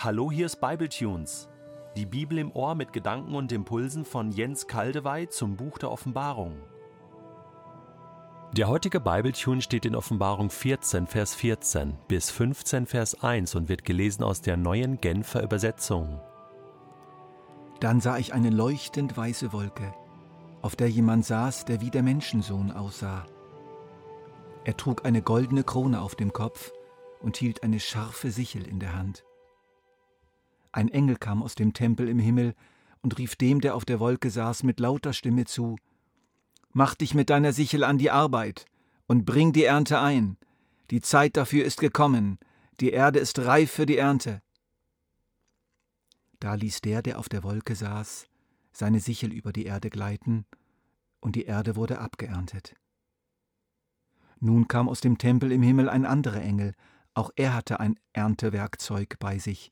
[0.00, 1.48] Hallo, hier ist Bibletunes.
[1.96, 6.56] Die Bibel im Ohr mit Gedanken und Impulsen von Jens Kaldewey zum Buch der Offenbarung.
[8.52, 13.84] Der heutige Bibletune steht in Offenbarung 14, Vers 14 bis 15, Vers 1 und wird
[13.84, 16.20] gelesen aus der neuen Genfer Übersetzung.
[17.80, 19.92] Dann sah ich eine leuchtend weiße Wolke,
[20.62, 23.26] auf der jemand saß, der wie der Menschensohn aussah.
[24.64, 26.70] Er trug eine goldene Krone auf dem Kopf
[27.20, 29.24] und hielt eine scharfe Sichel in der Hand.
[30.78, 32.54] Ein Engel kam aus dem Tempel im Himmel
[33.02, 35.74] und rief dem, der auf der Wolke saß, mit lauter Stimme zu
[36.70, 38.64] Mach dich mit deiner Sichel an die Arbeit
[39.08, 40.36] und bring die Ernte ein.
[40.92, 42.38] Die Zeit dafür ist gekommen,
[42.78, 44.40] die Erde ist reif für die Ernte.
[46.38, 48.28] Da ließ der, der auf der Wolke saß,
[48.70, 50.46] seine Sichel über die Erde gleiten,
[51.18, 52.76] und die Erde wurde abgeerntet.
[54.38, 56.74] Nun kam aus dem Tempel im Himmel ein anderer Engel,
[57.14, 59.70] auch er hatte ein Erntewerkzeug bei sich,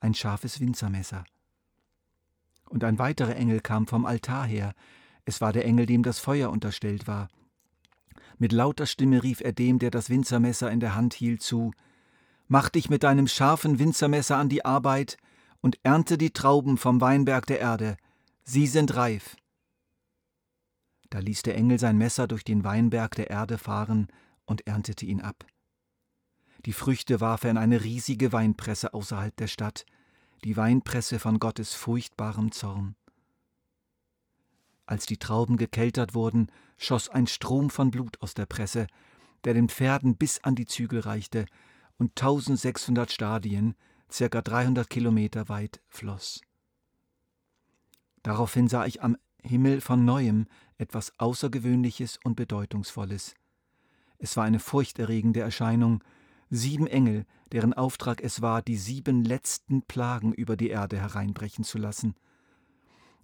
[0.00, 1.24] ein scharfes Winzermesser.
[2.68, 4.74] Und ein weiterer Engel kam vom Altar her,
[5.24, 7.28] es war der Engel, dem das Feuer unterstellt war.
[8.38, 11.72] Mit lauter Stimme rief er dem, der das Winzermesser in der Hand hielt, zu
[12.48, 15.18] Mach dich mit deinem scharfen Winzermesser an die Arbeit
[15.60, 17.96] und ernte die Trauben vom Weinberg der Erde,
[18.42, 19.36] sie sind reif.
[21.10, 24.08] Da ließ der Engel sein Messer durch den Weinberg der Erde fahren
[24.46, 25.44] und erntete ihn ab.
[26.66, 29.86] Die Früchte warf er in eine riesige Weinpresse außerhalb der Stadt,
[30.44, 32.96] die Weinpresse von Gottes furchtbarem Zorn.
[34.84, 38.88] Als die Trauben gekeltert wurden, schoss ein Strom von Blut aus der Presse,
[39.44, 41.46] der den Pferden bis an die Zügel reichte
[41.96, 43.74] und 1600 Stadien,
[44.10, 46.40] circa 300 Kilometer weit, floss.
[48.22, 53.34] Daraufhin sah ich am Himmel von neuem etwas Außergewöhnliches und Bedeutungsvolles.
[54.18, 56.04] Es war eine furchterregende Erscheinung,
[56.50, 61.78] sieben Engel, deren Auftrag es war, die sieben letzten Plagen über die Erde hereinbrechen zu
[61.78, 62.14] lassen.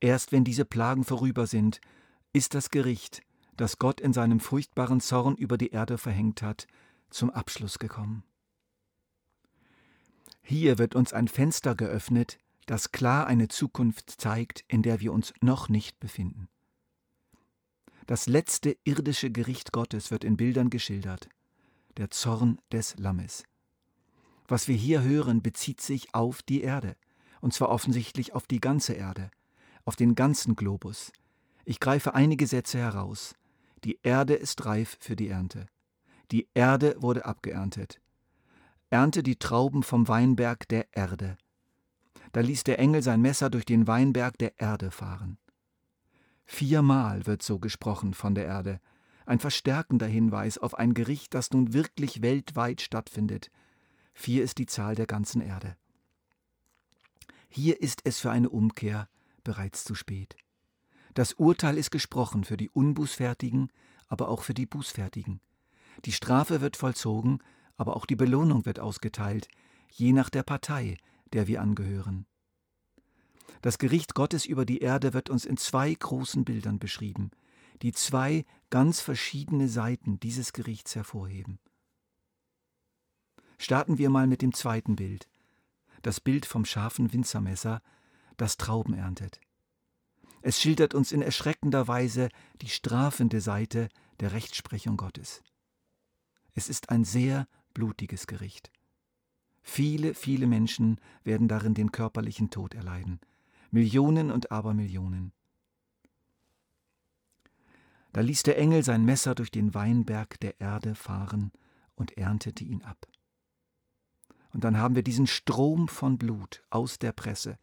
[0.00, 1.80] Erst wenn diese Plagen vorüber sind,
[2.32, 3.22] ist das Gericht,
[3.56, 6.66] das Gott in seinem furchtbaren Zorn über die Erde verhängt hat,
[7.10, 8.22] zum Abschluss gekommen.
[10.42, 15.32] Hier wird uns ein Fenster geöffnet, das klar eine Zukunft zeigt, in der wir uns
[15.40, 16.48] noch nicht befinden.
[18.06, 21.28] Das letzte irdische Gericht Gottes wird in Bildern geschildert
[21.98, 23.44] der Zorn des Lammes.
[24.46, 26.96] Was wir hier hören, bezieht sich auf die Erde,
[27.40, 29.30] und zwar offensichtlich auf die ganze Erde,
[29.84, 31.12] auf den ganzen Globus.
[31.64, 33.34] Ich greife einige Sätze heraus.
[33.84, 35.66] Die Erde ist reif für die Ernte.
[36.30, 38.00] Die Erde wurde abgeerntet.
[38.90, 41.36] Ernte die Trauben vom Weinberg der Erde.
[42.32, 45.38] Da ließ der Engel sein Messer durch den Weinberg der Erde fahren.
[46.46, 48.80] Viermal wird so gesprochen von der Erde,
[49.28, 53.50] ein verstärkender Hinweis auf ein Gericht, das nun wirklich weltweit stattfindet.
[54.14, 55.76] Vier ist die Zahl der ganzen Erde.
[57.48, 59.08] Hier ist es für eine Umkehr
[59.44, 60.36] bereits zu spät.
[61.14, 63.70] Das Urteil ist gesprochen für die Unbußfertigen,
[64.06, 65.40] aber auch für die Bußfertigen.
[66.04, 67.40] Die Strafe wird vollzogen,
[67.76, 69.48] aber auch die Belohnung wird ausgeteilt,
[69.90, 70.96] je nach der Partei,
[71.32, 72.26] der wir angehören.
[73.60, 77.30] Das Gericht Gottes über die Erde wird uns in zwei großen Bildern beschrieben
[77.82, 81.58] die zwei ganz verschiedene Seiten dieses Gerichts hervorheben.
[83.58, 85.28] Starten wir mal mit dem zweiten Bild,
[86.02, 87.82] das Bild vom scharfen Winzermesser,
[88.36, 89.40] das Trauben erntet.
[90.42, 92.28] Es schildert uns in erschreckender Weise
[92.62, 93.88] die strafende Seite
[94.20, 95.42] der Rechtsprechung Gottes.
[96.54, 98.70] Es ist ein sehr blutiges Gericht.
[99.62, 103.20] Viele, viele Menschen werden darin den körperlichen Tod erleiden.
[103.70, 105.32] Millionen und Abermillionen.
[108.12, 111.52] Da ließ der Engel sein Messer durch den Weinberg der Erde fahren
[111.94, 113.06] und erntete ihn ab.
[114.52, 117.58] Und dann haben wir diesen Strom von Blut aus der Presse,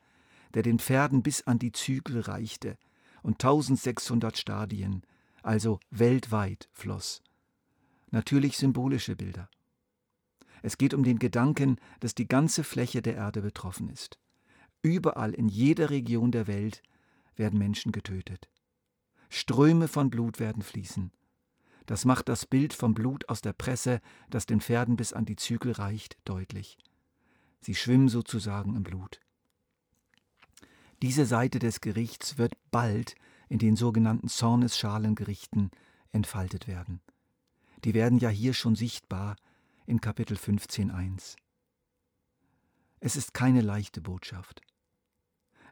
[0.53, 2.77] der den Pferden bis an die Zügel reichte
[3.23, 5.01] und 1600 Stadien,
[5.41, 7.21] also weltweit floss.
[8.11, 9.49] Natürlich symbolische Bilder.
[10.61, 14.19] Es geht um den Gedanken, dass die ganze Fläche der Erde betroffen ist.
[14.81, 16.81] Überall in jeder Region der Welt
[17.35, 18.47] werden Menschen getötet.
[19.29, 21.11] Ströme von Blut werden fließen.
[21.85, 25.35] Das macht das Bild vom Blut aus der Presse, das den Pferden bis an die
[25.35, 26.77] Zügel reicht, deutlich.
[27.61, 29.19] Sie schwimmen sozusagen im Blut.
[31.01, 33.15] Diese Seite des Gerichts wird bald
[33.49, 35.69] in den sogenannten Zornesschalengerichten
[36.11, 37.01] entfaltet werden.
[37.83, 39.35] Die werden ja hier schon sichtbar
[39.85, 41.35] in Kapitel 15.1.
[42.99, 44.61] Es ist keine leichte Botschaft.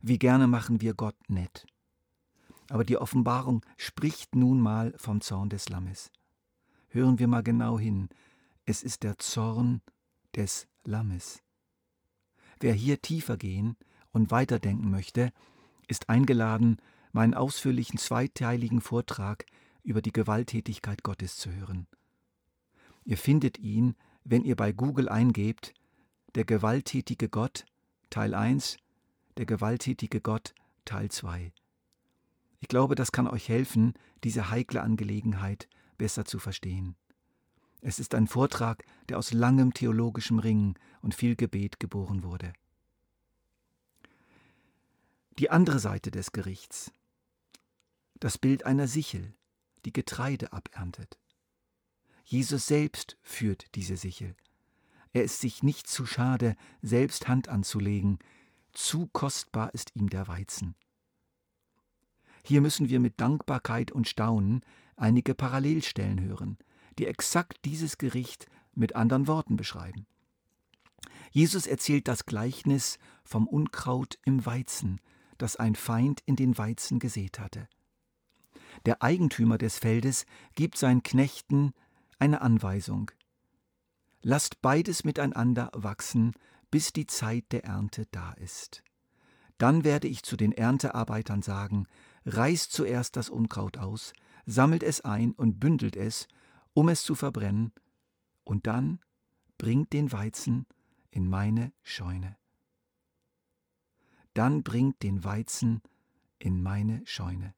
[0.02, 1.66] Wie gerne machen wir Gott nett.
[2.74, 6.12] Aber die Offenbarung spricht nun mal vom Zorn des Lammes.
[6.88, 8.10] Hören wir mal genau hin.
[8.66, 9.84] Es ist der Zorn
[10.36, 11.44] des Lammes.
[12.60, 13.78] Wer hier tiefer gehen
[14.12, 15.32] und weiterdenken möchte,
[15.88, 16.78] ist eingeladen,
[17.12, 19.46] meinen ausführlichen zweiteiligen Vortrag
[19.84, 21.86] über die Gewalttätigkeit Gottes zu hören.
[23.06, 25.76] Ihr findet ihn, wenn ihr bei Google eingebt,
[26.34, 27.66] der gewalttätige Gott
[28.10, 28.78] Teil 1,
[29.38, 30.56] der gewalttätige Gott
[30.86, 31.54] Teil 2.
[32.64, 33.94] Ich glaube, das kann euch helfen,
[34.24, 35.68] diese heikle Angelegenheit
[35.98, 36.96] besser zu verstehen.
[37.82, 42.54] Es ist ein Vortrag, der aus langem theologischem Ringen und viel Gebet geboren wurde.
[45.40, 46.94] Die andere Seite des Gerichts.
[48.22, 49.34] Das Bild einer Sichel,
[49.84, 51.20] die Getreide aberntet.
[52.24, 54.38] Jesus selbst führt diese Sichel.
[55.12, 58.20] Er ist sich nicht zu schade, selbst Hand anzulegen.
[58.72, 60.76] Zu kostbar ist ihm der Weizen.
[62.44, 64.62] Hier müssen wir mit Dankbarkeit und Staunen
[64.96, 66.58] einige Parallelstellen hören,
[67.00, 70.06] die exakt dieses Gericht mit anderen Worten beschreiben.
[71.32, 75.00] Jesus erzählt das Gleichnis vom Unkraut im Weizen,
[75.38, 77.68] das ein Feind in den Weizen gesät hatte.
[78.86, 80.26] Der Eigentümer des Feldes
[80.56, 81.74] gibt seinen Knechten
[82.20, 83.12] eine Anweisung.
[84.22, 86.34] Lasst beides miteinander wachsen,
[86.72, 88.84] bis die Zeit der Ernte da ist.
[89.58, 91.88] Dann werde ich zu den Erntearbeitern sagen,
[92.26, 94.14] reißt zuerst das Unkraut aus,
[94.46, 96.28] sammelt es ein und bündelt es,
[96.74, 97.72] um es zu verbrennen,
[98.44, 99.00] und dann
[99.58, 100.66] bringt den Weizen
[101.12, 102.36] in meine Scheune.
[104.34, 105.82] Dann bringt den Weizen
[106.40, 107.54] in meine Scheune.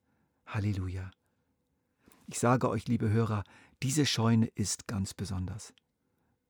[0.45, 1.09] Halleluja.
[2.27, 3.43] Ich sage euch, liebe Hörer,
[3.81, 5.73] diese Scheune ist ganz besonders.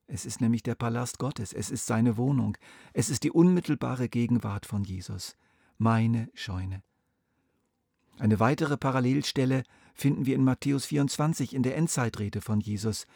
[0.08, 2.58] Es ist nämlich der Palast Gottes, es ist seine Wohnung,
[2.94, 5.36] es ist die unmittelbare Gegenwart von Jesus,
[5.78, 6.84] meine Scheune.
[8.18, 9.64] Eine weitere Parallelstelle
[9.94, 13.08] finden wir in Matthäus 24 in der Endzeitrede von Jesus.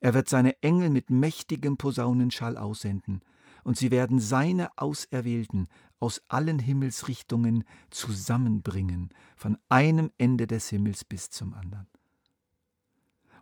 [0.00, 3.22] Er wird seine Engel mit mächtigem Posaunenschall aussenden,
[3.64, 5.68] und sie werden seine Auserwählten
[5.98, 11.88] aus allen Himmelsrichtungen zusammenbringen, von einem Ende des Himmels bis zum anderen.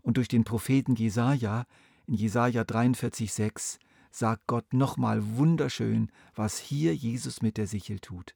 [0.01, 1.67] Und durch den Propheten Jesaja,
[2.07, 3.79] in Jesaja 43,6,
[4.11, 8.35] sagt Gott nochmal wunderschön, was hier Jesus mit der Sichel tut.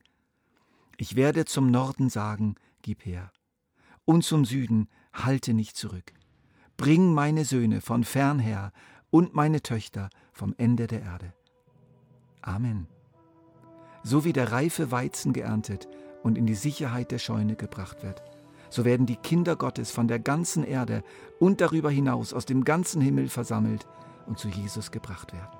[1.00, 3.32] Ich werde zum Norden sagen, gib her,
[4.04, 6.12] und zum Süden, halte nicht zurück.
[6.76, 8.70] Bring meine Söhne von fern her
[9.08, 11.32] und meine Töchter vom Ende der Erde.
[12.42, 12.86] Amen.
[14.02, 15.88] So wie der reife Weizen geerntet
[16.22, 18.22] und in die Sicherheit der Scheune gebracht wird,
[18.68, 21.02] so werden die Kinder Gottes von der ganzen Erde
[21.38, 23.86] und darüber hinaus aus dem ganzen Himmel versammelt
[24.26, 25.59] und zu Jesus gebracht werden.